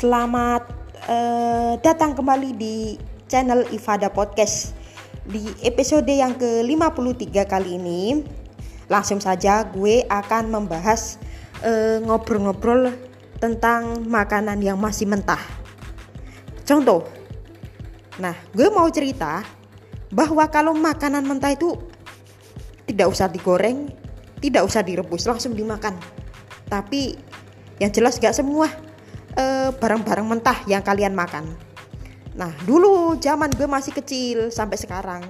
Selamat 0.00 0.64
uh, 1.12 1.76
datang 1.84 2.16
kembali 2.16 2.56
di 2.56 2.96
channel 3.28 3.68
Ifada 3.68 4.08
Podcast. 4.08 4.72
Di 5.28 5.44
episode 5.60 6.08
yang 6.08 6.40
ke-53 6.40 7.28
kali 7.44 7.76
ini, 7.76 8.24
langsung 8.88 9.20
saja 9.20 9.60
gue 9.68 10.00
akan 10.08 10.56
membahas 10.56 11.20
ngobrol 11.60 12.00
ngobrol-ngobrol 12.48 12.82
tentang 13.44 14.08
makanan 14.08 14.64
yang 14.64 14.80
masih 14.80 15.04
mentah. 15.04 15.44
Contoh. 16.64 17.04
Nah, 18.16 18.32
gue 18.56 18.72
mau 18.72 18.88
cerita 18.88 19.44
bahwa 20.08 20.48
kalau 20.48 20.72
makanan 20.72 21.28
mentah 21.28 21.52
itu 21.52 21.76
tidak 22.88 23.12
usah 23.12 23.28
digoreng, 23.28 23.92
tidak 24.40 24.64
usah 24.64 24.80
direbus, 24.80 25.28
langsung 25.28 25.52
dimakan. 25.52 25.92
Tapi 26.72 27.20
yang 27.76 27.92
jelas 27.92 28.16
gak 28.16 28.32
semua 28.32 28.72
Eh, 28.72 28.89
barang-barang 29.78 30.26
uh, 30.26 30.30
mentah 30.30 30.58
yang 30.66 30.82
kalian 30.82 31.14
makan. 31.14 31.46
Nah, 32.34 32.50
dulu 32.66 33.18
zaman 33.18 33.50
gue 33.54 33.66
masih 33.66 33.90
kecil 33.94 34.54
sampai 34.54 34.78
sekarang, 34.78 35.22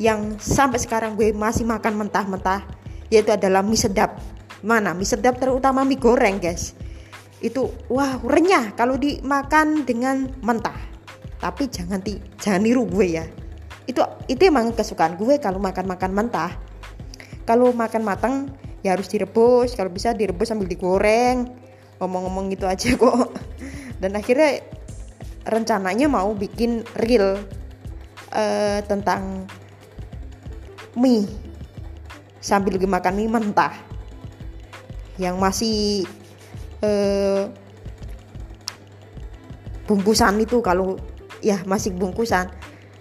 yang 0.00 0.36
sampai 0.40 0.80
sekarang 0.80 1.16
gue 1.16 1.32
masih 1.32 1.64
makan 1.68 1.96
mentah-mentah, 1.96 2.64
yaitu 3.12 3.32
adalah 3.32 3.60
mie 3.60 3.80
sedap. 3.80 4.16
Mana 4.64 4.96
mie 4.96 5.08
sedap 5.08 5.36
terutama 5.40 5.84
mie 5.84 6.00
goreng, 6.00 6.40
guys. 6.40 6.76
Itu 7.42 7.74
wah 7.90 8.16
renyah 8.22 8.72
kalau 8.78 8.96
dimakan 8.96 9.84
dengan 9.84 10.30
mentah. 10.40 10.78
Tapi 11.42 11.66
jangan 11.68 11.98
ti, 11.98 12.22
jangan 12.38 12.62
niru 12.62 12.86
gue 12.86 13.06
ya. 13.18 13.24
Itu 13.84 13.98
itu 14.30 14.42
emang 14.46 14.70
kesukaan 14.72 15.18
gue 15.18 15.42
kalau 15.42 15.58
makan-makan 15.58 16.10
mentah. 16.14 16.54
Kalau 17.42 17.74
makan 17.74 18.02
matang 18.06 18.34
ya 18.86 18.94
harus 18.94 19.10
direbus, 19.10 19.74
kalau 19.74 19.90
bisa 19.90 20.14
direbus 20.14 20.54
sambil 20.54 20.70
digoreng 20.70 21.61
ngomong-ngomong 22.02 22.50
gitu 22.50 22.66
aja 22.66 22.94
kok. 23.00 23.30
Dan 24.02 24.18
akhirnya 24.18 24.58
rencananya 25.46 26.10
mau 26.10 26.34
bikin 26.34 26.82
reel 26.98 27.38
uh, 28.34 28.78
tentang 28.82 29.46
mie. 30.98 31.30
Sambil 32.42 32.82
makan 32.82 33.14
mie 33.14 33.30
mentah. 33.30 33.74
Yang 35.14 35.36
masih 35.38 35.78
uh, 36.82 37.46
bungkusan 39.86 40.42
itu 40.42 40.58
kalau 40.58 40.98
ya 41.38 41.62
masih 41.62 41.94
bungkusan. 41.94 42.50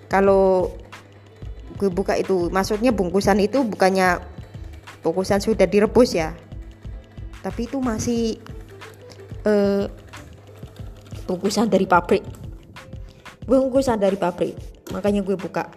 Kalau 0.06 0.70
gue 1.82 1.90
buka 1.90 2.14
itu 2.14 2.52
maksudnya 2.54 2.94
bungkusan 2.94 3.42
itu 3.42 3.66
bukannya 3.66 4.22
bungkusan 5.02 5.42
sudah 5.42 5.66
direbus 5.66 6.14
ya. 6.14 6.38
Tapi 7.42 7.66
itu 7.66 7.82
masih 7.82 8.38
uh, 9.46 9.86
bungkusan 11.26 11.72
dari 11.72 11.88
pabrik. 11.88 12.24
Bungkusan 13.48 13.98
dari 13.98 14.18
pabrik. 14.18 14.56
Makanya 14.92 15.24
gue 15.24 15.40
buka. 15.40 15.72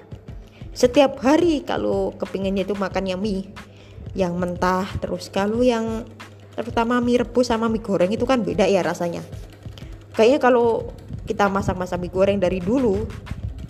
Setiap 0.74 1.22
hari 1.22 1.62
kalau 1.62 2.10
kepinginnya 2.18 2.66
itu 2.66 2.74
makan 2.74 3.06
yang 3.06 3.22
mie 3.22 3.46
yang 4.14 4.38
mentah 4.38 4.86
terus 5.02 5.26
kalau 5.26 5.58
yang 5.62 6.06
terutama 6.54 7.02
mie 7.02 7.18
rebus 7.18 7.50
sama 7.50 7.66
mie 7.66 7.82
goreng 7.82 8.10
itu 8.10 8.26
kan 8.26 8.42
beda 8.42 8.66
ya 8.66 8.82
rasanya. 8.82 9.22
Kayaknya 10.14 10.40
kalau 10.42 10.90
kita 11.30 11.46
masak-masak 11.46 11.98
mie 12.02 12.10
goreng 12.10 12.38
dari 12.42 12.58
dulu 12.58 13.06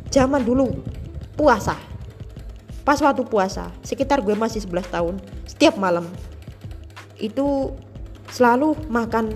zaman 0.09 0.41
dulu 0.41 0.81
puasa. 1.37 1.77
Pas 2.85 3.01
waktu 3.01 3.25
puasa 3.29 3.73
sekitar 3.85 4.21
gue 4.25 4.37
masih 4.37 4.65
11 4.65 4.89
tahun 4.89 5.15
setiap 5.49 5.77
malam 5.77 6.09
itu 7.21 7.73
selalu 8.35 8.75
makan 8.91 9.31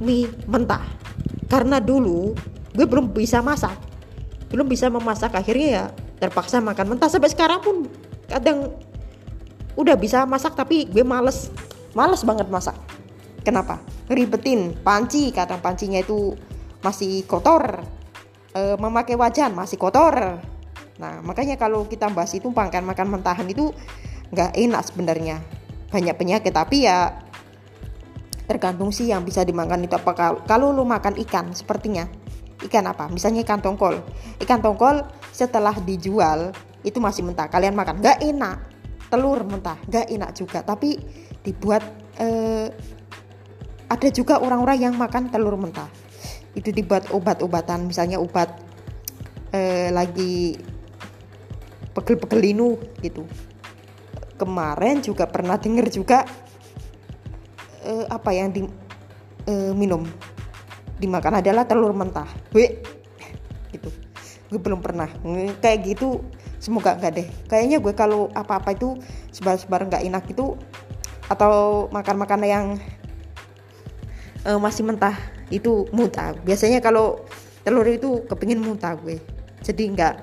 mie 0.00 0.32
mentah. 0.48 0.80
Karena 1.52 1.76
dulu 1.84 2.32
gue 2.72 2.86
belum 2.88 3.12
bisa 3.12 3.44
masak. 3.44 3.76
Belum 4.48 4.64
bisa 4.64 4.88
memasak 4.88 5.36
akhirnya 5.36 5.68
ya 5.68 5.84
terpaksa 6.16 6.64
makan 6.64 6.96
mentah. 6.96 7.12
Sampai 7.12 7.28
sekarang 7.28 7.60
pun 7.60 7.84
kadang 8.24 8.72
udah 9.76 9.94
bisa 10.00 10.24
masak 10.24 10.56
tapi 10.56 10.88
gue 10.88 11.04
males. 11.04 11.52
Males 11.92 12.24
banget 12.24 12.48
masak. 12.48 12.76
Kenapa? 13.44 13.84
Ribetin 14.08 14.72
panci 14.80 15.28
kadang 15.28 15.60
pancinya 15.60 16.00
itu 16.00 16.32
masih 16.80 17.28
kotor. 17.28 17.84
E, 18.56 18.80
memakai 18.80 19.16
wajan 19.20 19.52
masih 19.52 19.76
kotor. 19.76 20.40
Nah 20.96 21.20
makanya 21.20 21.60
kalau 21.60 21.84
kita 21.84 22.08
bahas 22.08 22.32
itu 22.32 22.48
makan 22.48 22.88
makan 22.88 23.06
mentahan 23.12 23.44
itu 23.44 23.72
nggak 24.32 24.56
enak 24.56 24.82
sebenarnya. 24.88 25.36
Banyak 25.88 26.16
penyakit 26.16 26.52
tapi 26.52 26.84
ya 26.84 27.27
tergantung 28.48 28.88
sih 28.88 29.12
yang 29.12 29.22
bisa 29.22 29.44
dimakan 29.44 29.84
itu 29.84 29.92
apa. 29.92 30.40
Kalau, 30.48 30.72
lu 30.72 30.88
makan 30.88 31.20
ikan 31.28 31.52
sepertinya. 31.52 32.08
Ikan 32.64 32.88
apa? 32.88 33.06
Misalnya 33.12 33.44
ikan 33.44 33.60
tongkol. 33.60 34.00
Ikan 34.40 34.64
tongkol 34.64 35.04
setelah 35.30 35.76
dijual 35.78 36.50
itu 36.82 36.98
masih 36.98 37.22
mentah. 37.22 37.46
Kalian 37.46 37.76
makan. 37.76 38.00
Nggak 38.00 38.18
enak. 38.24 38.56
Telur 39.12 39.44
mentah. 39.44 39.78
Nggak 39.86 40.06
enak 40.10 40.30
juga. 40.32 40.58
Tapi 40.64 40.96
dibuat 41.44 41.84
eh, 42.18 42.72
ada 43.86 44.08
juga 44.10 44.40
orang-orang 44.42 44.90
yang 44.90 44.94
makan 44.96 45.30
telur 45.30 45.54
mentah. 45.54 45.86
Itu 46.56 46.74
dibuat 46.74 47.12
obat-obatan. 47.14 47.86
Misalnya 47.86 48.18
obat 48.18 48.50
eh, 49.52 49.92
lagi 49.94 50.58
pegel-pegel 51.94 52.40
linu 52.42 52.80
gitu. 53.04 53.22
Kemarin 54.38 55.02
juga 55.02 55.26
pernah 55.26 55.58
denger 55.58 55.86
juga 55.90 56.22
uh, 57.88 58.04
apa 58.12 58.30
yang 58.36 58.52
diminum 58.52 60.04
uh, 60.04 60.36
dimakan 61.00 61.40
adalah 61.40 61.64
telur 61.64 61.96
mentah. 61.96 62.28
Gue 62.52 62.84
gitu. 63.72 63.88
Gue 64.52 64.60
belum 64.60 64.84
pernah. 64.84 65.08
Kayak 65.64 65.96
gitu 65.96 66.20
semoga 66.60 66.94
enggak 66.98 67.24
deh. 67.24 67.28
Kayaknya 67.48 67.78
gue 67.80 67.94
kalau 67.96 68.28
apa-apa 68.36 68.76
itu 68.76 69.00
sebar-sebar 69.32 69.88
nggak 69.88 70.04
enak 70.04 70.24
itu 70.28 70.54
atau 71.28 71.86
makan 71.92 72.16
makanan 72.24 72.48
yang 72.48 72.66
uh, 74.44 74.58
masih 74.60 74.84
mentah 74.84 75.16
itu 75.48 75.88
muntah. 75.94 76.36
Biasanya 76.44 76.84
kalau 76.84 77.24
telur 77.64 77.86
itu 77.88 78.24
kepingin 78.28 78.60
muntah 78.60 78.96
gue. 79.00 79.20
Jadi 79.64 79.96
nggak 79.96 80.14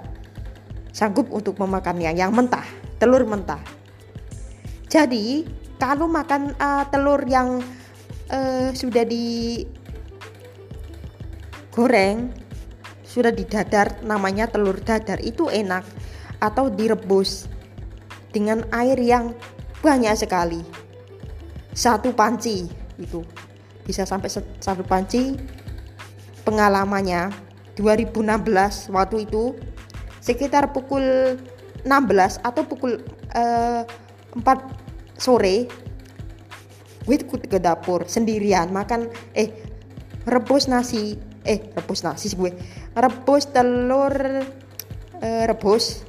sanggup 0.94 1.30
untuk 1.34 1.58
memakannya. 1.58 2.14
Yang 2.14 2.32
mentah 2.34 2.68
telur 2.98 3.24
mentah. 3.26 3.62
Jadi 4.90 5.44
kalau 5.76 6.08
makan 6.08 6.56
uh, 6.56 6.88
telur 6.88 7.22
yang 7.28 7.60
uh, 8.32 8.70
sudah 8.72 9.04
di 9.04 9.64
goreng 11.76 12.32
sudah 13.16 13.32
didadar 13.32 14.04
namanya 14.04 14.52
telur 14.52 14.76
dadar 14.84 15.24
itu 15.24 15.48
enak. 15.48 15.88
Atau 16.44 16.68
direbus 16.68 17.48
dengan 18.36 18.68
air 18.76 19.00
yang 19.00 19.32
banyak 19.80 20.20
sekali. 20.20 20.60
Satu 21.72 22.12
panci 22.12 22.68
itu. 23.00 23.24
Bisa 23.88 24.04
sampai 24.04 24.28
satu 24.60 24.84
panci. 24.84 25.40
Pengalamannya 26.44 27.32
2016 27.80 28.92
waktu 28.94 29.26
itu 29.26 29.56
sekitar 30.22 30.76
pukul 30.76 31.40
16 31.88 32.46
atau 32.46 32.62
pukul 32.68 33.02
uh, 33.34 33.82
4 34.36 34.85
sore 35.16 35.68
gue 37.06 37.16
ikut 37.16 37.46
ke 37.46 37.58
dapur 37.62 38.10
sendirian 38.10 38.74
makan 38.74 39.08
eh 39.38 39.54
rebus 40.26 40.66
nasi 40.66 41.16
eh 41.46 41.62
rebus 41.78 42.02
nasi 42.02 42.34
gue 42.34 42.52
rebus 42.98 43.46
telur 43.54 44.14
eh, 45.22 45.44
rebus 45.46 46.02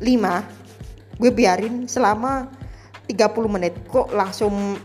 5 0.00 1.20
gue 1.20 1.30
biarin 1.30 1.86
selama 1.86 2.48
30 3.06 3.54
menit 3.54 3.74
kok 3.86 4.08
langsung 4.10 4.80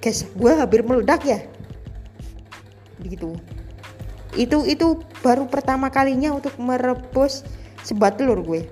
guys 0.00 0.24
gue 0.32 0.52
hampir 0.52 0.80
meledak 0.84 1.22
ya? 1.24 1.40
Begitu. 3.00 3.36
Itu 4.34 4.66
itu 4.66 5.00
baru 5.22 5.46
pertama 5.46 5.88
kalinya 5.88 6.34
untuk 6.34 6.56
merebus 6.58 7.46
sebat 7.84 8.16
telur 8.16 8.40
gue 8.42 8.66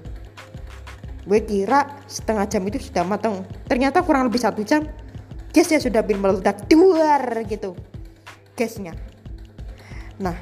gue 1.23 1.41
kira 1.47 2.03
setengah 2.11 2.47
jam 2.51 2.63
itu 2.67 2.91
sudah 2.91 3.07
matang 3.07 3.47
ternyata 3.71 4.03
kurang 4.03 4.27
lebih 4.27 4.43
satu 4.43 4.67
jam 4.67 4.83
gasnya 5.53 5.79
sudah 5.79 6.01
bin 6.03 6.19
meledak 6.19 6.65
duar 6.67 7.45
gitu 7.47 7.77
gasnya. 8.57 8.97
Nah 10.21 10.37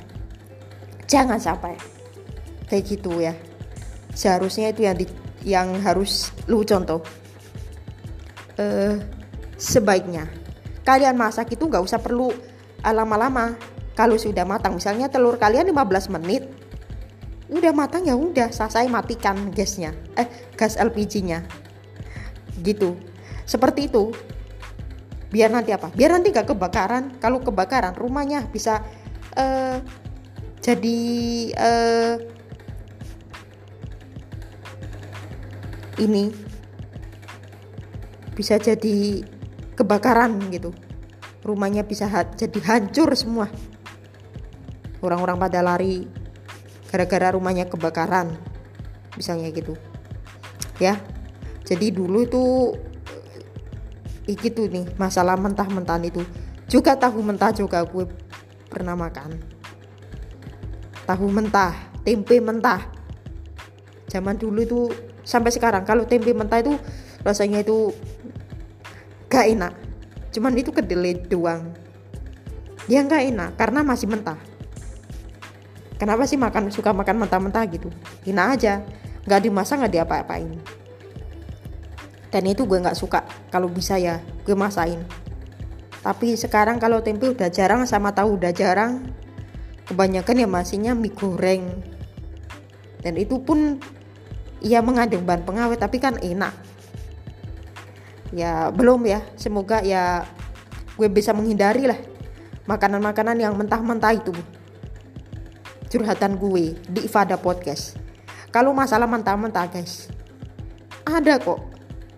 jangan 1.10 1.38
sampai 1.42 1.74
kayak 2.70 2.84
gitu 2.86 3.18
ya. 3.18 3.34
Seharusnya 4.14 4.74
itu 4.74 4.86
yang 4.86 4.96
di, 4.98 5.06
yang 5.46 5.68
harus 5.82 6.30
lu 6.46 6.62
contoh. 6.66 7.02
Uh, 8.60 9.00
sebaiknya 9.56 10.28
kalian 10.84 11.16
masak 11.16 11.56
itu 11.56 11.64
nggak 11.64 11.84
usah 11.84 11.98
perlu 11.98 12.30
lama-lama. 12.82 13.58
Kalau 13.98 14.16
sudah 14.16 14.48
matang 14.48 14.80
misalnya 14.80 15.12
telur 15.12 15.36
kalian 15.36 15.68
15 15.68 16.14
menit 16.16 16.48
udah 17.50 17.72
matang 17.74 18.06
ya 18.06 18.14
udah 18.14 18.54
selesai 18.54 18.86
matikan 18.86 19.50
gasnya. 19.50 19.90
Eh 20.14 20.26
gas 20.54 20.78
LPG-nya 20.78 21.42
gitu. 22.62 22.94
Seperti 23.44 23.90
itu. 23.90 24.14
Biar 25.30 25.50
nanti 25.50 25.70
apa? 25.70 25.90
Biar 25.94 26.14
nanti 26.14 26.30
gak 26.30 26.50
kebakaran. 26.50 27.18
Kalau 27.22 27.42
kebakaran 27.42 27.94
rumahnya 27.94 28.46
bisa 28.50 28.82
uh, 29.34 29.78
jadi 30.62 31.00
uh, 31.54 32.14
ini. 35.98 36.30
Bisa 38.34 38.58
jadi 38.62 39.26
kebakaran 39.74 40.38
gitu. 40.54 40.70
Rumahnya 41.40 41.82
bisa 41.82 42.06
ha 42.06 42.26
jadi 42.26 42.58
hancur 42.62 43.10
semua. 43.18 43.50
Orang-orang 45.00 45.40
pada 45.40 45.64
lari 45.64 46.19
gara-gara 46.90 47.30
rumahnya 47.30 47.70
kebakaran. 47.70 48.34
Misalnya 49.14 49.54
gitu. 49.54 49.78
Ya. 50.82 50.98
Jadi 51.62 51.94
dulu 51.94 52.26
itu 52.26 52.44
gitu 54.26 54.66
nih 54.66 54.90
masalah 54.98 55.38
mentah-mentahan 55.38 56.02
itu. 56.02 56.26
Juga 56.66 56.98
tahu 56.98 57.22
mentah 57.22 57.54
juga 57.54 57.86
gue 57.86 58.10
pernah 58.66 58.98
makan. 58.98 59.38
Tahu 61.06 61.26
mentah 61.30 61.74
tempe 62.02 62.42
mentah. 62.42 62.82
Zaman 64.10 64.34
dulu 64.34 64.58
itu 64.62 64.80
sampai 65.22 65.54
sekarang 65.54 65.86
kalau 65.86 66.02
tempe 66.06 66.34
mentah 66.34 66.58
itu 66.58 66.74
rasanya 67.22 67.62
itu 67.62 67.94
gak 69.30 69.46
enak. 69.46 69.74
Cuman 70.34 70.58
itu 70.58 70.74
kedelai 70.74 71.18
doang. 71.26 71.70
Ya 72.90 73.02
gak 73.06 73.30
enak 73.30 73.54
karena 73.54 73.86
masih 73.86 74.10
mentah 74.10 74.49
kenapa 76.00 76.24
sih 76.24 76.40
makan 76.40 76.72
suka 76.72 76.96
makan 76.96 77.20
mentah-mentah 77.20 77.68
gitu? 77.68 77.92
Enak 78.24 78.46
aja. 78.56 78.80
Nggak 79.28 79.40
dimasak 79.44 79.84
nggak 79.84 79.94
diapa-apain. 80.00 80.48
Dan 82.32 82.42
itu 82.48 82.64
gue 82.64 82.80
nggak 82.80 82.96
suka 82.96 83.28
kalau 83.52 83.68
bisa 83.68 84.00
ya 84.00 84.24
gue 84.48 84.56
masain 84.56 85.04
tapi 86.00 86.32
sekarang 86.32 86.80
kalau 86.80 87.04
tempe 87.04 87.28
udah 87.28 87.52
jarang 87.52 87.84
sama 87.84 88.16
tahu 88.16 88.40
udah 88.40 88.52
jarang 88.56 89.04
kebanyakan 89.84 90.40
ya 90.40 90.48
masihnya 90.48 90.92
mie 90.96 91.12
goreng. 91.12 91.68
Dan 93.04 93.20
itu 93.20 93.40
pun 93.40 93.80
ya 94.64 94.80
mengandung 94.80 95.24
bahan 95.28 95.44
pengawet 95.44 95.76
tapi 95.76 96.00
kan 96.00 96.16
enak. 96.16 96.56
Ya 98.32 98.72
belum 98.72 99.04
ya. 99.04 99.20
Semoga 99.36 99.84
ya 99.84 100.24
gue 100.96 101.08
bisa 101.12 101.36
menghindari 101.36 101.84
lah 101.84 102.00
makanan-makanan 102.64 103.36
yang 103.36 103.52
mentah-mentah 103.56 104.16
itu 104.16 104.32
curhatan 105.90 106.38
gue 106.38 106.78
di 106.86 107.00
Ifada 107.02 107.34
Podcast. 107.34 107.98
Kalau 108.54 108.70
masalah 108.70 109.10
mentah-mentah 109.10 109.66
guys 109.66 110.06
ada 111.02 111.42
kok 111.42 111.58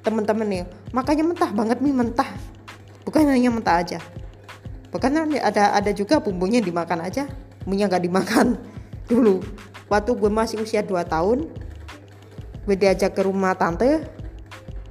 temen-temen 0.04 0.46
nih. 0.46 0.64
Makanya 0.92 1.24
mentah 1.24 1.50
banget 1.56 1.80
mie 1.80 1.96
mentah. 1.96 2.28
Bukan 3.08 3.24
hanya 3.24 3.48
mentah 3.48 3.80
aja. 3.80 3.98
Bukan 4.92 5.32
ada 5.40 5.72
ada 5.72 5.90
juga 5.96 6.20
bumbunya 6.20 6.60
dimakan 6.60 7.00
aja. 7.00 7.24
Bumbunya 7.64 7.88
nggak 7.88 8.04
dimakan. 8.04 8.60
Dulu 9.10 9.40
waktu 9.88 10.10
gue 10.12 10.30
masih 10.30 10.60
usia 10.60 10.84
2 10.84 10.92
tahun 11.08 11.48
gue 12.62 12.76
diajak 12.76 13.16
ke 13.16 13.24
rumah 13.24 13.56
tante. 13.56 14.04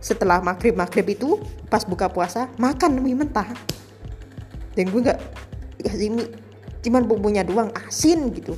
Setelah 0.01 0.41
maghrib 0.41 0.73
maghrib 0.73 1.05
itu 1.05 1.37
pas 1.69 1.85
buka 1.85 2.09
puasa 2.09 2.49
makan 2.57 2.97
mie 2.97 3.13
mentah. 3.13 3.45
Dan 4.73 4.89
gue 4.89 5.01
nggak 5.05 5.19
kasih 5.85 6.09
mie 6.09 6.25
cuman 6.81 7.05
bumbunya 7.05 7.45
doang 7.45 7.69
asin 7.77 8.33
gitu 8.33 8.57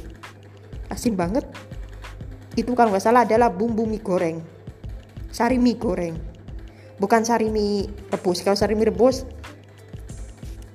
asin 0.93 1.17
banget. 1.17 1.43
Itu 2.53 2.77
kalau 2.77 2.93
nggak 2.93 3.03
salah 3.03 3.25
adalah 3.25 3.49
bumbu 3.49 3.89
mie 3.89 3.99
goreng. 3.99 4.37
Sari 5.33 5.57
mie 5.57 5.75
goreng. 5.75 6.13
Bukan 7.01 7.25
sari 7.25 7.49
mie 7.49 7.89
rebus. 8.13 8.45
Kalau 8.45 8.53
sari 8.53 8.77
mie 8.77 8.93
rebus 8.93 9.25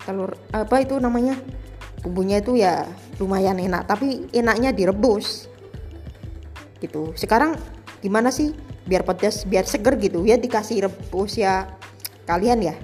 telur 0.03 0.35
apa 0.50 0.82
itu 0.82 0.99
namanya? 0.99 1.38
Bumbunya 2.03 2.43
itu 2.43 2.59
ya 2.59 2.88
lumayan 3.23 3.62
enak 3.62 3.87
tapi 3.87 4.26
enaknya 4.35 4.75
direbus. 4.75 5.47
Gitu. 6.82 7.15
Sekarang 7.15 7.55
gimana 8.03 8.35
sih 8.35 8.55
biar 8.88 9.06
pedas 9.06 9.47
biar 9.47 9.62
seger 9.62 9.94
gitu? 10.03 10.26
Ya 10.26 10.35
dikasih 10.35 10.91
rebus 10.91 11.38
ya. 11.38 11.70
Kalian 12.26 12.61
ya 12.61 12.75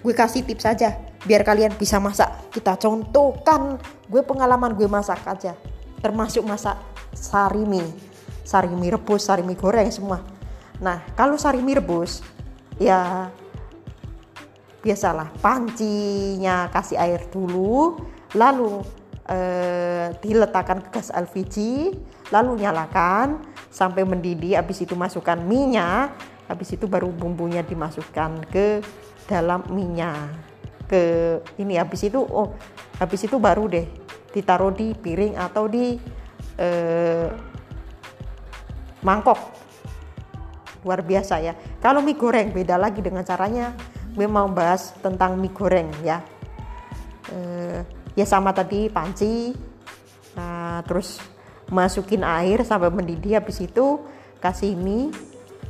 gue 0.00 0.14
kasih 0.14 0.46
tips 0.46 0.64
aja. 0.70 0.94
Biar 1.26 1.42
kalian 1.42 1.74
bisa 1.74 1.98
masak. 1.98 2.30
Kita 2.54 2.78
contohkan. 2.78 3.82
Gue 4.06 4.22
pengalaman 4.22 4.78
gue 4.78 4.86
masak 4.86 5.24
aja 5.26 5.58
termasuk 6.04 6.44
masak 6.44 6.76
sarimi 7.16 7.80
sarimi 8.44 8.92
rebus 8.92 9.24
sarimi 9.24 9.56
goreng 9.56 9.88
semua. 9.88 10.20
Nah 10.84 11.00
kalau 11.16 11.40
sarimi 11.40 11.72
rebus 11.72 12.20
ya 12.76 13.32
biasalah 14.84 15.32
pancinya 15.40 16.68
kasih 16.68 17.00
air 17.00 17.24
dulu 17.32 17.96
lalu 18.36 18.84
eh, 19.32 20.12
diletakkan 20.20 20.84
ke 20.84 21.00
gas 21.00 21.08
LPG 21.08 21.56
lalu 22.28 22.60
nyalakan 22.60 23.40
sampai 23.72 24.04
mendidih 24.04 24.60
habis 24.60 24.84
itu 24.84 24.92
masukkan 24.92 25.40
minyak 25.40 26.12
habis 26.44 26.76
itu 26.76 26.84
baru 26.84 27.08
bumbunya 27.08 27.64
dimasukkan 27.64 28.44
ke 28.52 28.84
dalam 29.24 29.64
minyak 29.72 30.36
ke 30.84 31.40
ini 31.56 31.80
habis 31.80 32.04
itu 32.04 32.20
oh 32.20 32.52
habis 33.00 33.24
itu 33.24 33.40
baru 33.40 33.64
deh 33.72 34.03
ditaruh 34.34 34.74
di 34.74 34.90
piring 34.98 35.38
atau 35.38 35.70
di 35.70 35.94
eh, 36.58 37.30
mangkok. 39.06 39.38
Luar 40.82 41.00
biasa 41.06 41.38
ya. 41.38 41.54
Kalau 41.78 42.02
mie 42.02 42.18
goreng 42.18 42.50
beda 42.50 42.74
lagi 42.74 42.98
dengan 42.98 43.22
caranya. 43.22 43.70
Gue 44.14 44.26
mau 44.26 44.50
bahas 44.50 44.90
tentang 44.98 45.38
mie 45.38 45.54
goreng 45.54 45.88
ya. 46.02 46.18
Eh, 47.30 47.78
ya 48.18 48.26
sama 48.26 48.50
tadi 48.50 48.90
panci. 48.90 49.54
Nah 50.34 50.82
terus 50.82 51.22
masukin 51.70 52.26
air 52.26 52.66
sampai 52.66 52.90
mendidih. 52.90 53.38
Habis 53.38 53.62
itu 53.62 54.02
kasih 54.42 54.74
mie 54.74 55.14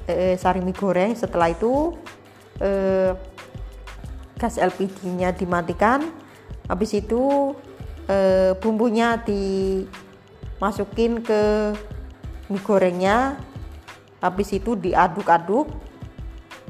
eh, 0.08 0.40
sari 0.40 0.64
mie 0.64 0.74
goreng. 0.74 1.12
Setelah 1.12 1.52
itu 1.52 1.94
eh, 2.58 3.12
gas 4.40 4.56
LPG 4.56 5.04
nya 5.14 5.30
dimatikan. 5.30 6.10
Habis 6.64 6.96
itu 6.96 7.52
eh, 8.08 8.52
bumbunya 8.58 9.20
dimasukin 9.22 11.20
ke 11.24 11.72
mie 12.48 12.60
gorengnya. 12.62 13.36
Habis 14.24 14.56
itu 14.56 14.72
diaduk-aduk. 14.72 15.68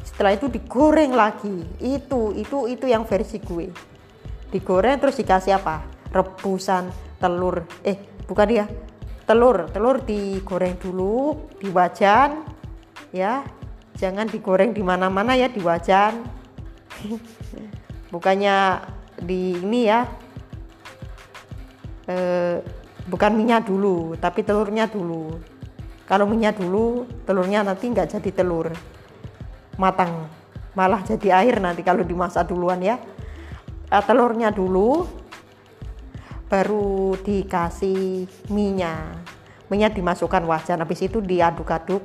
Setelah 0.02 0.34
itu 0.34 0.50
digoreng 0.50 1.14
lagi. 1.14 1.62
Itu 1.78 2.34
itu 2.34 2.66
itu 2.66 2.86
yang 2.90 3.06
versi 3.06 3.38
gue. 3.38 3.70
Digoreng 4.50 4.98
terus 4.98 5.18
dikasih 5.18 5.54
apa? 5.62 5.86
Rebusan 6.10 6.90
telur. 7.22 7.62
Eh 7.86 7.98
bukan 8.26 8.48
ya. 8.50 8.66
Telur. 9.22 9.70
Telur 9.70 10.02
digoreng 10.02 10.74
dulu 10.82 11.46
di 11.62 11.70
wajan 11.70 12.42
ya. 13.14 13.46
Jangan 13.94 14.26
digoreng 14.26 14.74
di 14.74 14.82
mana-mana 14.82 15.38
ya 15.38 15.46
di 15.46 15.62
wajan. 15.62 16.26
Bukannya 18.12 18.82
di 19.22 19.62
ini 19.62 19.86
ya 19.86 20.06
e, 22.08 22.16
bukan 23.08 23.32
minyak 23.36 23.68
dulu 23.68 24.16
tapi 24.16 24.44
telurnya 24.44 24.88
dulu. 24.88 25.36
Kalau 26.04 26.28
minyak 26.28 26.60
dulu 26.60 27.08
telurnya 27.24 27.64
nanti 27.64 27.88
nggak 27.88 28.18
jadi 28.18 28.30
telur. 28.32 28.68
Matang. 29.80 30.28
Malah 30.74 31.06
jadi 31.06 31.44
air 31.44 31.62
nanti 31.62 31.80
kalau 31.80 32.04
dimasak 32.04 32.48
duluan 32.48 32.80
ya. 32.84 33.00
E, 33.88 33.96
telurnya 34.04 34.52
dulu 34.52 35.08
baru 36.48 37.16
dikasih 37.24 38.28
minyak. 38.52 39.24
Minyak 39.72 39.96
dimasukkan 39.96 40.44
wajan 40.44 40.84
habis 40.84 41.00
itu 41.00 41.24
diaduk-aduk 41.24 42.04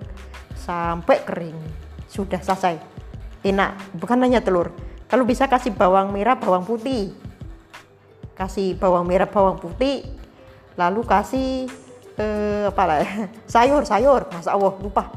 sampai 0.55 1.17
kering. 1.27 1.59
Sudah 2.07 2.39
selesai. 2.39 2.79
Enak. 3.43 3.99
Bukan 3.99 4.19
hanya 4.23 4.39
telur. 4.39 4.71
Kalau 5.11 5.27
bisa 5.27 5.49
kasih 5.49 5.75
bawang 5.75 6.15
merah 6.15 6.39
bawang 6.39 6.63
putih 6.63 7.28
kasih 8.39 8.79
bawang 8.79 9.03
merah 9.03 9.27
bawang 9.27 9.59
putih 9.59 10.07
lalu 10.79 11.03
kasih 11.03 11.67
eh, 12.15 12.71
apa 12.71 12.83
lah 12.87 12.99
sayur 13.53 13.83
sayur. 13.83 14.31
Masa 14.31 14.55
Allah 14.55 14.71
lupa. 14.79 15.11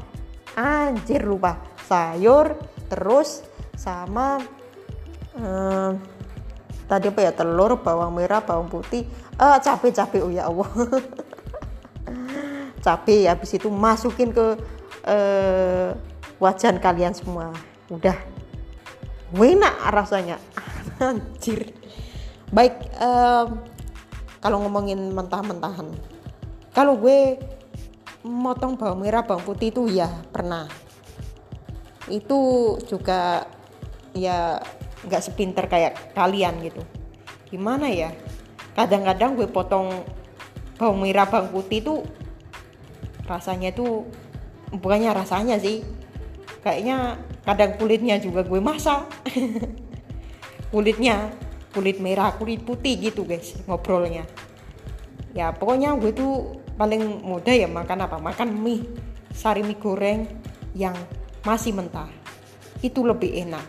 Anjir 0.59 1.23
lupa. 1.23 1.63
Sayur 1.87 2.59
terus 2.91 3.47
sama 3.79 4.43
eh, 5.39 5.91
tadi 6.91 7.07
apa 7.07 7.19
ya 7.23 7.31
telur 7.31 7.79
bawang 7.79 8.11
merah 8.11 8.43
bawang 8.43 8.67
putih. 8.67 9.07
Uh, 9.39 9.57
cabai 9.63 9.95
cabai 9.95 10.19
oh 10.19 10.29
ya 10.29 10.51
Allah. 10.51 10.69
Cabai 12.83 13.31
habis 13.31 13.55
itu 13.55 13.71
masukin 13.71 14.35
ke 14.35 14.59
uh, 15.07 15.89
wajan 16.35 16.83
kalian 16.83 17.15
semua. 17.15 17.55
Udah. 17.87 18.19
Enak 19.31 19.75
rasanya. 19.87 20.35
Anjir 20.99 21.82
baik 22.53 22.77
um, 23.01 23.57
kalau 24.39 24.61
ngomongin 24.61 25.11
mentah-mentahan 25.11 25.89
kalau 26.73 26.97
gue 26.97 27.37
motong 28.25 28.79
bawang 28.79 29.03
merah 29.03 29.21
bawang 29.21 29.45
putih 29.45 29.69
itu 29.69 29.85
ya 29.91 30.09
pernah. 30.33 30.65
Itu 32.09 32.75
juga 32.89 33.45
ya 34.17 34.57
nggak 35.05 35.21
sepinter 35.23 35.69
kayak 35.69 36.17
kalian 36.17 36.63
gitu. 36.63 36.81
Gimana 37.51 37.91
ya? 37.91 38.09
Kadang-kadang 38.73 39.37
gue 39.37 39.45
potong 39.45 40.01
bawang 40.81 41.03
merah 41.03 41.29
bawang 41.29 41.53
putih 41.53 41.85
tuh 41.85 41.99
rasanya 43.29 43.69
tuh 43.71 44.09
bukannya 44.73 45.13
rasanya 45.13 45.55
sih 45.61 45.85
kayaknya 46.65 47.21
kadang 47.45 47.77
kulitnya 47.77 48.17
juga 48.17 48.41
gue 48.41 48.57
masak. 48.57 49.05
Kulitnya 50.73 51.29
kulit 51.73 51.97
merah 51.97 52.31
kulit 52.37 52.61
putih 52.61 52.95
gitu 53.01 53.25
guys 53.25 53.57
ngobrolnya. 53.65 54.23
Ya 55.33 55.49
pokoknya 55.49 55.97
gue 55.97 56.13
tuh 56.13 56.61
paling 56.77 57.25
mudah 57.25 57.53
ya 57.57 57.65
makan 57.65 58.05
apa? 58.05 58.21
Makan 58.21 58.53
mie 58.53 58.85
sari 59.33 59.65
mie 59.65 59.81
goreng 59.81 60.29
yang 60.77 60.93
masih 61.41 61.73
mentah. 61.73 62.07
Itu 62.85 63.01
lebih 63.01 63.33
enak 63.33 63.65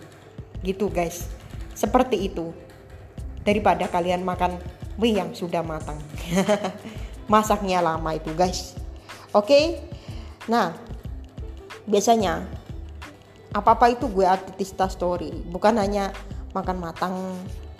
gitu 0.61 0.93
guys. 0.93 1.33
Seperti 1.73 2.29
itu 2.29 2.53
daripada 3.43 3.89
kalian 3.89 4.23
makan 4.23 4.61
mie 5.01 5.17
yang 5.17 5.33
sudah 5.33 5.65
matang. 5.65 5.97
Masaknya 7.33 7.81
lama 7.81 8.13
itu 8.13 8.29
guys. 8.37 8.77
Oke? 9.33 9.81
Nah 10.53 10.77
biasanya 11.89 12.45
apa 13.57 13.81
apa 13.81 13.89
itu 13.89 14.05
gue 14.13 14.29
di 14.61 14.67
story. 14.69 15.33
Bukan 15.49 15.81
hanya 15.81 16.13
makan 16.53 16.77
matang 16.79 17.15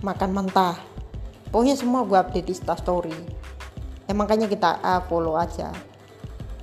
makan 0.05 0.31
mentah. 0.37 0.77
Pokoknya 1.49 1.81
semua 1.81 2.05
gue 2.05 2.19
update 2.21 2.49
di 2.53 2.55
story. 2.55 3.17
Ya 4.05 4.13
makanya 4.13 4.45
kita 4.45 4.85
uh, 4.85 5.01
follow 5.09 5.41
aja. 5.41 5.73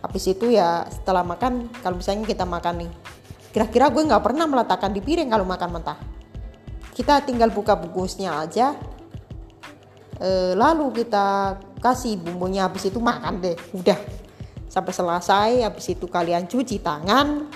Habis 0.06 0.30
itu 0.30 0.54
ya 0.54 0.86
setelah 0.94 1.26
makan 1.26 1.74
kalau 1.82 1.98
misalnya 1.98 2.30
kita 2.30 2.46
makan 2.46 2.86
nih 2.86 2.92
kira-kira 3.52 3.92
gue 3.92 4.08
nggak 4.08 4.24
pernah 4.24 4.46
meletakkan 4.48 4.94
di 4.94 5.02
piring 5.02 5.30
kalau 5.34 5.46
makan 5.46 5.70
mentah. 5.74 5.98
Kita 6.94 7.26
tinggal 7.26 7.50
buka 7.50 7.74
bungkusnya 7.74 8.46
aja. 8.46 8.78
E, 10.22 10.54
lalu 10.54 11.02
kita 11.02 11.58
kasih 11.82 12.22
bumbunya 12.22 12.70
habis 12.70 12.86
itu 12.86 13.02
makan 13.02 13.42
deh 13.42 13.58
udah. 13.74 13.98
Sampai 14.70 14.94
selesai 14.94 15.66
habis 15.66 15.86
itu 15.90 16.06
kalian 16.06 16.46
cuci 16.46 16.78
tangan. 16.80 17.50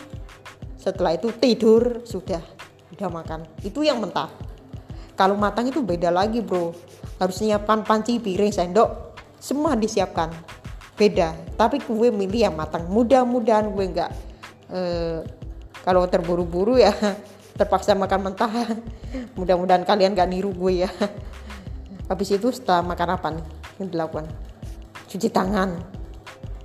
Setelah 0.76 1.18
itu 1.18 1.30
tidur 1.36 2.04
sudah 2.04 2.42
udah 2.96 3.10
makan. 3.12 3.40
Itu 3.62 3.86
yang 3.86 4.02
mentah 4.02 4.55
kalau 5.16 5.40
matang 5.40 5.72
itu 5.72 5.80
beda 5.80 6.12
lagi 6.12 6.44
bro. 6.44 6.76
Harus 7.16 7.40
nyiapkan 7.40 7.88
panci 7.88 8.20
piring 8.20 8.52
sendok. 8.52 9.16
Semua 9.40 9.80
disiapkan. 9.80 10.28
Beda. 11.00 11.32
Tapi 11.56 11.80
gue 11.80 12.12
milih 12.12 12.52
yang 12.52 12.56
matang. 12.56 12.88
Mudah-mudahan 12.92 13.72
gue 13.72 13.86
nggak 13.96 14.12
eh, 14.76 15.20
kalau 15.88 16.04
terburu-buru 16.12 16.76
ya 16.76 16.92
terpaksa 17.60 17.96
makan 17.96 18.32
mentah. 18.32 18.52
Mudah-mudahan 19.40 19.88
kalian 19.88 20.12
gak 20.12 20.28
niru 20.28 20.52
gue 20.52 20.84
ya. 20.84 20.92
Habis 22.12 22.36
itu 22.36 22.52
setelah 22.52 22.84
makan 22.84 23.10
apa 23.16 23.28
nih 23.32 23.46
yang 23.80 23.88
dilakukan? 23.88 24.28
Cuci 25.08 25.32
tangan. 25.32 25.80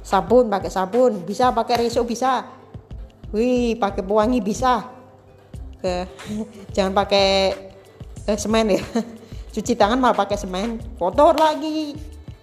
Sabun 0.02 0.50
pakai 0.50 0.70
sabun. 0.74 1.22
Bisa 1.22 1.54
pakai 1.54 1.86
reso 1.86 2.02
bisa. 2.02 2.42
Wih 3.30 3.78
pakai 3.78 4.02
pewangi 4.02 4.42
bisa. 4.42 4.90
Eh, 5.80 6.04
jangan 6.74 6.92
pakai 6.92 7.26
eh, 8.26 8.38
semen 8.38 8.76
ya. 8.76 8.82
Cuci 9.54 9.74
tangan 9.74 9.98
malah 9.98 10.16
pakai 10.16 10.38
semen. 10.38 10.78
Kotor 10.96 11.36
lagi. 11.38 11.96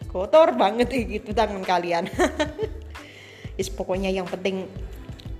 Kotor 0.08 0.56
banget 0.56 0.92
gitu 0.92 1.32
tangan 1.36 1.62
kalian. 1.64 2.08
Is 3.62 3.70
pokoknya 3.70 4.14
yang 4.14 4.28
penting 4.28 4.68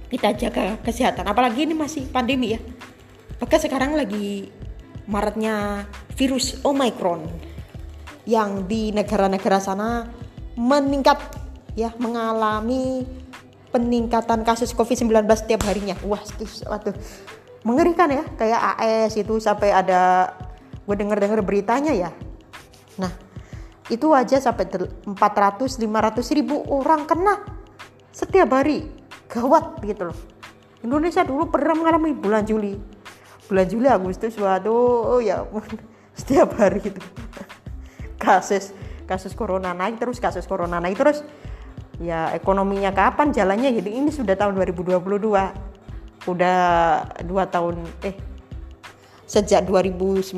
kita 0.08 0.34
jaga 0.36 0.80
kesehatan. 0.82 1.28
Apalagi 1.28 1.68
ini 1.68 1.76
masih 1.76 2.08
pandemi 2.08 2.56
ya. 2.56 2.60
Maka 3.38 3.62
sekarang 3.62 3.94
lagi 3.94 4.50
maretnya 5.06 5.86
virus 6.18 6.60
Omicron 6.66 7.28
yang 8.28 8.68
di 8.68 8.92
negara-negara 8.92 9.62
sana 9.62 10.10
meningkat 10.58 11.22
ya 11.78 11.94
mengalami 12.02 13.06
peningkatan 13.70 14.42
kasus 14.42 14.74
COVID-19 14.74 15.28
setiap 15.38 15.62
harinya. 15.70 15.94
Wah, 16.02 16.24
waduh 16.66 16.96
mengerikan 17.68 18.08
ya 18.08 18.24
kayak 18.40 18.80
AS 18.80 19.20
itu 19.20 19.44
sampai 19.44 19.76
ada 19.76 20.32
gue 20.88 20.96
denger-denger 20.96 21.44
beritanya 21.44 21.92
ya. 21.92 22.16
Nah 22.96 23.12
itu 23.92 24.08
aja 24.16 24.40
sampai 24.40 24.72
400 25.04 25.12
500 25.76 25.84
ribu 26.32 26.64
orang 26.72 27.04
kena 27.04 27.44
setiap 28.16 28.56
hari 28.56 28.88
gawat 29.28 29.84
gitu 29.84 30.16
loh. 30.16 30.18
Indonesia 30.80 31.28
dulu 31.28 31.52
pernah 31.52 31.76
mengalami 31.76 32.16
bulan 32.16 32.48
Juli. 32.48 32.80
Bulan 33.52 33.68
Juli 33.68 33.92
Agustus 33.92 34.40
waduh 34.40 35.20
ya 35.20 35.44
setiap 36.20 36.56
hari 36.56 36.80
itu 36.88 37.04
kasus 38.16 38.72
kasus 39.08 39.36
corona 39.36 39.76
naik 39.76 40.00
terus 40.00 40.24
kasus 40.24 40.48
corona 40.48 40.80
naik 40.80 40.96
terus. 40.96 41.20
Ya 42.00 42.32
ekonominya 42.32 42.94
kapan 42.94 43.34
jalannya 43.36 43.74
jadi 43.76 43.90
ini 43.90 44.14
sudah 44.14 44.38
tahun 44.40 44.56
2022 44.56 45.02
udah 46.28 46.60
dua 47.24 47.48
tahun 47.48 47.88
eh 48.04 48.16
sejak 49.28 49.64
2019 49.68 50.36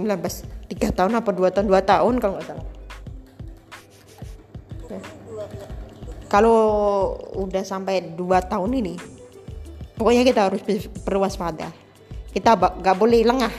tiga 0.70 0.90
tahun 0.94 1.18
apa 1.18 1.30
dua 1.34 1.50
tahun? 1.50 1.66
Dua 1.70 1.82
tahun 1.82 2.14
kalau 2.22 2.34
nggak 2.38 2.48
salah. 2.48 2.68
Ya. 4.90 5.02
kalau 6.26 6.60
udah 7.38 7.62
sampai 7.62 8.02
dua 8.18 8.42
tahun 8.42 8.82
ini 8.82 8.98
pokoknya 9.98 10.24
kita 10.26 10.50
harus 10.50 10.62
berwaspada. 11.06 11.70
Kita 12.30 12.54
nggak 12.58 12.98
boleh 12.98 13.26
lengah 13.26 13.54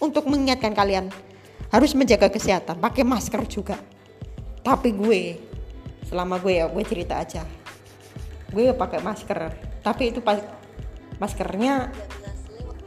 untuk 0.00 0.28
mengingatkan 0.28 0.72
kalian. 0.72 1.08
Harus 1.68 1.96
menjaga 1.96 2.28
kesehatan 2.30 2.80
pakai 2.80 3.04
masker 3.04 3.44
juga. 3.48 3.76
Tapi 4.64 4.92
gue 4.96 5.20
selama 6.08 6.40
gue 6.40 6.60
ya 6.60 6.68
gue 6.68 6.84
cerita 6.84 7.20
aja. 7.20 7.44
Gue 8.52 8.72
pakai 8.76 9.00
masker 9.00 9.52
tapi 9.84 10.08
itu 10.08 10.24
pas 10.24 10.40
maskernya 11.18 11.92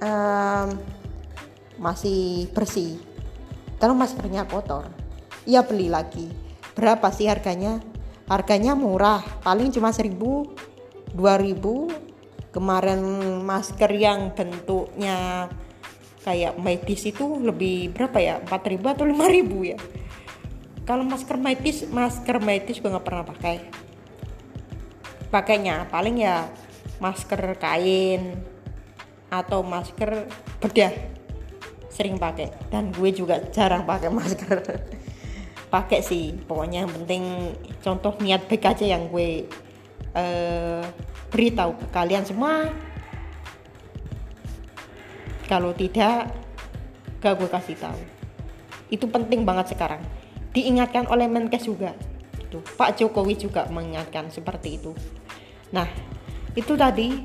um, 0.02 0.70
masih 1.78 2.50
bersih. 2.52 2.98
Kalau 3.78 3.94
maskernya 3.94 4.50
kotor. 4.50 4.90
Ya 5.48 5.64
beli 5.64 5.88
lagi. 5.88 6.28
Berapa 6.74 7.14
sih 7.14 7.30
harganya? 7.30 7.80
Harganya 8.28 8.76
murah. 8.76 9.24
Paling 9.46 9.72
cuma 9.72 9.94
1000 9.94 10.14
2000 11.16 12.52
kemarin 12.52 13.00
masker 13.46 13.92
yang 13.96 14.34
bentuknya 14.34 15.48
kayak 16.26 16.60
medis 16.60 17.08
itu 17.08 17.40
lebih 17.40 17.96
berapa 17.96 18.18
ya? 18.20 18.36
4000 18.44 18.94
atau 18.98 19.06
5000 19.08 19.72
ya? 19.72 19.78
Kalau 20.84 21.04
masker 21.04 21.38
medis 21.40 21.88
masker 21.88 22.38
medis 22.44 22.80
gue 22.84 22.90
nggak 22.92 23.06
pernah 23.06 23.24
pakai. 23.24 23.56
Pakainya 25.28 25.88
paling 25.92 26.24
ya 26.24 26.48
masker 26.98 27.58
kain 27.62 28.38
atau 29.28 29.62
masker 29.62 30.26
bedah 30.64 30.94
sering 31.92 32.22
pakai. 32.22 32.54
Dan 32.70 32.94
gue 32.94 33.10
juga 33.10 33.42
jarang 33.50 33.84
pakai 33.84 34.10
masker. 34.14 34.60
Pakai 35.68 36.00
sih 36.00 36.32
pokoknya 36.32 36.88
yang 36.88 36.94
penting 36.96 37.52
contoh 37.84 38.16
niat 38.24 38.48
baik 38.48 38.72
aja 38.72 38.88
yang 38.88 39.12
gue 39.12 39.44
uh, 40.16 40.80
beritahu 41.28 41.76
ke 41.76 41.88
kalian 41.92 42.24
semua. 42.24 42.72
Kalau 45.44 45.76
tidak 45.76 46.32
gak 47.20 47.36
gue 47.36 47.50
kasih 47.52 47.76
tahu. 47.76 48.00
Itu 48.88 49.12
penting 49.12 49.44
banget 49.44 49.76
sekarang. 49.76 50.00
Diingatkan 50.56 51.12
oleh 51.12 51.28
Menkes 51.28 51.68
juga. 51.68 51.92
Pak 52.80 53.04
Jokowi 53.04 53.36
juga 53.36 53.68
mengingatkan 53.68 54.32
seperti 54.32 54.80
itu. 54.80 54.96
Nah 55.76 55.88
itu 56.58 56.74
tadi 56.74 57.22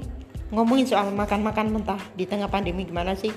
ngomongin 0.52 0.84
soal 0.84 1.08
makan-makan 1.08 1.72
mentah. 1.72 2.00
Di 2.12 2.28
tengah 2.28 2.52
pandemi 2.52 2.84
gimana 2.84 3.16
sih? 3.16 3.32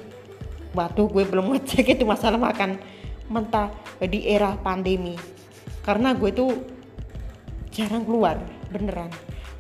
Waduh 0.75 1.07
gue 1.07 1.23
belum 1.23 1.55
ngecek 1.55 1.95
itu 1.95 2.03
masalah 2.03 2.35
makan 2.35 2.75
mentah 3.31 3.71
di 4.03 4.27
era 4.27 4.59
pandemi. 4.59 5.15
Karena 5.87 6.11
gue 6.11 6.35
tuh 6.35 6.51
jarang 7.71 8.03
keluar 8.03 8.35
beneran. 8.67 9.07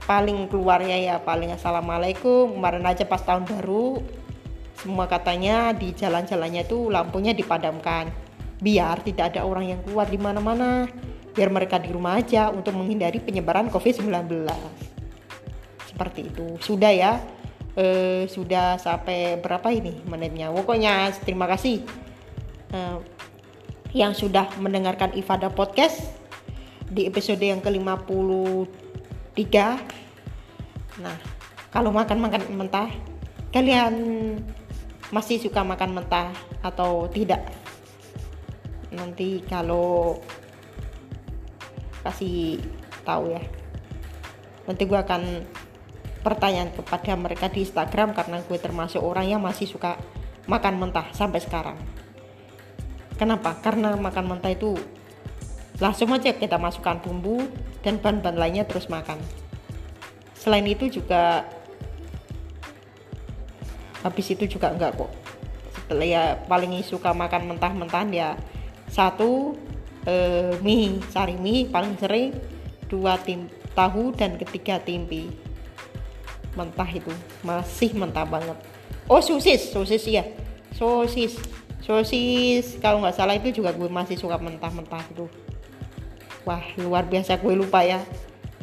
Paling 0.03 0.51
keluarnya 0.51 0.99
ya 0.99 1.15
paling 1.23 1.55
assalamualaikum 1.55 2.59
kemarin 2.59 2.83
aja 2.85 3.07
pas 3.07 3.23
tahun 3.23 3.47
baru 3.47 4.03
semua 4.75 5.07
katanya 5.07 5.71
di 5.71 5.95
jalan-jalannya 5.95 6.67
tuh 6.67 6.91
lampunya 6.91 7.31
dipadamkan. 7.31 8.11
Biar 8.59 8.99
tidak 9.07 9.33
ada 9.33 9.47
orang 9.47 9.71
yang 9.71 9.79
keluar 9.87 10.11
di 10.11 10.19
mana-mana. 10.19 10.91
Biar 11.31 11.47
mereka 11.47 11.79
di 11.79 11.95
rumah 11.95 12.19
aja 12.19 12.51
untuk 12.51 12.75
menghindari 12.75 13.23
penyebaran 13.23 13.71
COVID-19 13.71 14.83
seperti 15.95 16.27
itu. 16.27 16.59
Sudah 16.59 16.91
ya. 16.91 17.23
Eh, 17.79 18.27
sudah 18.27 18.75
sampai 18.79 19.39
berapa 19.39 19.71
ini 19.71 20.03
menitnya? 20.03 20.51
Pokoknya 20.51 21.15
terima 21.23 21.47
kasih. 21.47 21.87
Eh, 22.75 22.99
yang 23.95 24.11
sudah 24.11 24.51
mendengarkan 24.59 25.15
Ifada 25.15 25.47
Podcast 25.47 26.03
di 26.91 27.07
episode 27.07 27.39
yang 27.39 27.63
ke-53 27.63 29.47
nah 30.95 31.15
kalau 31.75 31.91
makan-makan 31.91 32.43
mentah. 32.55 32.87
Kalian 33.51 33.95
masih 35.11 35.43
suka 35.43 35.59
makan 35.59 35.91
mentah 35.91 36.31
atau 36.63 37.11
tidak? 37.11 37.43
Nanti 38.95 39.43
kalau 39.43 40.23
kasih 41.99 42.63
tahu 43.03 43.35
ya. 43.35 43.43
Nanti 44.71 44.87
gue 44.87 44.95
akan 44.95 45.43
pertanyaan 46.25 46.73
kepada 46.73 47.13
mereka 47.13 47.45
di 47.53 47.61
Instagram 47.61 48.17
karena 48.17 48.41
gue 48.41 48.57
termasuk 48.57 48.97
orang 48.97 49.29
yang 49.29 49.41
masih 49.45 49.69
suka 49.69 50.01
makan 50.49 50.81
mentah 50.81 51.13
sampai 51.13 51.37
sekarang. 51.37 51.77
Kenapa? 53.13 53.53
Karena 53.61 53.93
makan 53.93 54.33
mentah 54.33 54.49
itu 54.49 54.73
langsung 55.77 56.09
aja 56.17 56.33
kita 56.33 56.57
masukkan 56.57 56.97
bumbu 56.97 57.45
dan 57.85 58.01
bahan-bahan 58.01 58.41
lainnya 58.41 58.65
terus 58.65 58.89
makan. 58.89 59.21
Selain 60.33 60.65
itu 60.65 60.89
juga 60.89 61.45
habis 64.01 64.25
itu 64.33 64.49
juga 64.49 64.73
enggak 64.73 64.97
kok. 64.97 65.13
Setelah 65.77 66.07
ya 66.09 66.23
paling 66.49 66.73
suka 66.81 67.13
makan 67.13 67.53
mentah-mentahan 67.53 68.09
ya 68.09 68.33
satu 68.89 69.53
eh, 70.09 70.57
mie 70.65 70.97
cari 71.13 71.37
mie 71.37 71.69
paling 71.69 71.93
sering 72.01 72.33
dua 72.89 73.21
tim 73.21 73.45
tahu 73.77 74.09
dan 74.17 74.37
ketiga 74.41 74.81
tempe 74.81 75.44
mentah 76.55 76.89
itu. 76.89 77.11
Masih 77.43 77.93
mentah 77.93 78.25
banget. 78.25 78.57
Oh 79.05 79.21
sosis 79.21 79.69
sosis 79.69 80.01
ya 80.09 80.25
sosis 80.73 81.37
sosis. 81.85 82.81
Kalau 82.81 82.99
nggak 83.05 83.15
salah 83.15 83.37
itu 83.37 83.61
juga 83.61 83.69
gue 83.71 83.85
masih 83.85 84.17
suka 84.17 84.41
mentah-mentah 84.41 85.05
itu. 85.13 85.29
Wah 86.41 86.61
luar 86.81 87.05
biasa 87.05 87.37
gue 87.37 87.53
lupa 87.53 87.85
ya. 87.85 88.01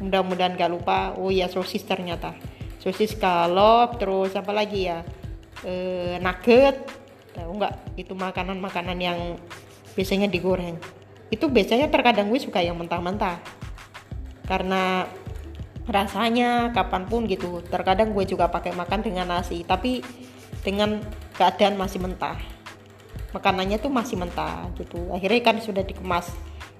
Mudah-mudahan 0.02 0.58
gak 0.58 0.70
lupa. 0.74 1.14
Oh 1.14 1.30
ya 1.30 1.46
sosis 1.46 1.86
ternyata. 1.86 2.34
Sosis 2.82 3.14
kalop 3.14 4.02
terus 4.02 4.34
apa 4.34 4.50
lagi 4.50 4.90
ya? 4.90 5.06
E, 5.62 5.72
nugget. 6.18 6.82
Tahu 7.32 7.50
nggak? 7.62 7.74
Itu 7.94 8.18
makanan-makanan 8.18 8.98
yang 8.98 9.18
biasanya 9.94 10.26
digoreng. 10.26 10.74
Itu 11.30 11.46
biasanya 11.46 11.86
terkadang 11.86 12.28
gue 12.34 12.42
suka 12.42 12.58
yang 12.58 12.74
mentah-mentah. 12.74 13.38
Karena 14.50 15.06
rasanya 15.92 16.72
kapan 16.72 17.04
pun 17.04 17.28
gitu. 17.28 17.60
Terkadang 17.68 18.16
gue 18.16 18.24
juga 18.24 18.48
pakai 18.48 18.72
makan 18.72 19.04
dengan 19.04 19.28
nasi 19.28 19.62
tapi 19.62 20.00
dengan 20.64 20.98
keadaan 21.36 21.76
masih 21.76 22.00
mentah. 22.00 22.40
Makanannya 23.36 23.76
tuh 23.76 23.92
masih 23.92 24.16
mentah 24.16 24.72
gitu. 24.80 25.12
Akhirnya 25.12 25.40
kan 25.44 25.56
sudah 25.60 25.84
dikemas 25.84 26.32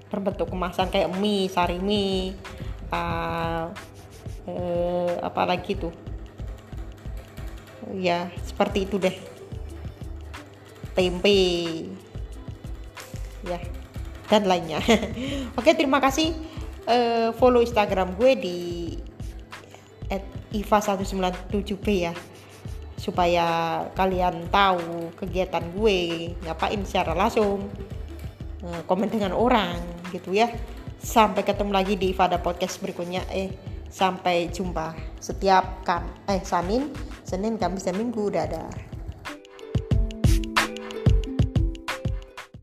berbentuk 0.09 0.49
kemasan 0.49 0.93
kayak 0.93 1.09
mie 1.17 1.49
sari 1.49 1.81
mie 1.81 2.37
uh, 2.93 3.73
uh, 4.49 5.13
apa 5.21 5.41
lagi 5.45 5.77
tuh? 5.77 5.93
Ya 7.93 8.33
seperti 8.41 8.89
itu 8.89 8.97
deh. 8.97 9.15
Tempe. 10.93 11.37
Ya 13.45 13.59
dan 14.33 14.49
lainnya. 14.49 14.81
Oke 15.59 15.77
terima 15.77 16.01
kasih 16.01 16.33
uh, 16.87 17.29
follow 17.35 17.61
instagram 17.61 18.15
gue 18.17 18.31
di 18.33 18.57
iva197b 20.53 21.87
ya. 21.97 22.13
Supaya 22.95 23.45
kalian 23.97 24.47
tahu 24.47 25.11
kegiatan 25.19 25.65
gue 25.75 26.31
ngapain 26.45 26.79
secara 26.87 27.11
langsung 27.11 27.67
uh, 28.63 28.81
komen 28.87 29.09
dengan 29.11 29.33
orang 29.35 29.75
gitu 30.13 30.31
ya. 30.31 30.47
Sampai 31.03 31.43
ketemu 31.43 31.75
lagi 31.75 31.99
di 31.99 32.15
Ivada 32.15 32.39
podcast 32.39 32.79
berikutnya 32.79 33.27
eh 33.27 33.51
sampai 33.91 34.47
jumpa 34.53 34.95
setiap 35.19 35.83
kan 35.83 36.07
eh 36.31 36.39
Senin. 36.45 36.93
Senin 37.27 37.57
Kamis 37.57 37.83
dan 37.83 37.97
Minggu 37.97 38.29
dadah 38.29 38.92